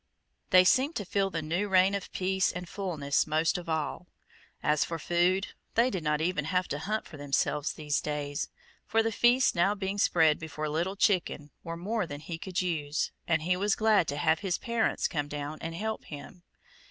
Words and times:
They 0.49 0.63
seemed 0.63 0.95
to 0.95 1.05
feel 1.05 1.29
the 1.29 1.43
new 1.43 1.69
reign 1.69 1.93
of 1.93 2.11
peace 2.11 2.51
and 2.51 2.67
fullness 2.67 3.27
most 3.27 3.55
of 3.59 3.69
all. 3.69 4.07
As 4.63 4.83
for 4.83 4.97
food, 4.97 5.49
they 5.75 5.91
did 5.91 6.03
not 6.03 6.21
even 6.21 6.45
have 6.45 6.67
to 6.69 6.79
hunt 6.79 7.05
for 7.05 7.17
themselves 7.17 7.73
these 7.73 8.01
days, 8.01 8.49
for 8.87 9.03
the 9.03 9.11
feasts 9.11 9.53
now 9.53 9.75
being 9.75 9.99
spread 9.99 10.39
before 10.39 10.69
Little 10.69 10.95
Chicken 10.95 11.51
were 11.63 11.77
more 11.77 12.07
than 12.07 12.21
he 12.21 12.39
could 12.39 12.63
use, 12.63 13.11
and 13.27 13.43
he 13.43 13.55
was 13.55 13.75
glad 13.75 14.07
to 14.07 14.17
have 14.17 14.39
his 14.39 14.57
parents 14.57 15.07
come 15.07 15.27
down 15.27 15.59
and 15.61 15.75
help 15.75 16.05
him. 16.05 16.41